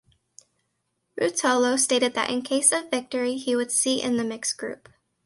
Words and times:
Ruotolo 1.19 1.77
stated 1.77 2.15
that 2.15 2.31
in 2.31 2.41
case 2.41 2.71
of 2.71 2.89
victory 2.89 3.35
he 3.37 3.55
would 3.55 3.71
seat 3.71 4.01
in 4.03 4.17
the 4.17 4.23
Mixed 4.23 4.57
Group. 4.57 4.89